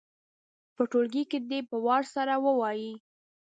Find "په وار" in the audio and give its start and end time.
1.69-2.03